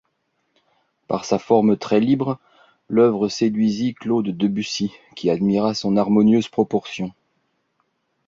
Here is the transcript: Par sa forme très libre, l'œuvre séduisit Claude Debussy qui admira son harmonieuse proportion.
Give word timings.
Par 1.07 1.25
sa 1.25 1.37
forme 1.37 1.77
très 1.77 1.99
libre, 1.99 2.39
l'œuvre 2.89 3.27
séduisit 3.29 3.93
Claude 3.93 4.29
Debussy 4.29 4.91
qui 5.15 5.29
admira 5.29 5.75
son 5.75 5.95
harmonieuse 5.95 6.47
proportion. 6.49 7.11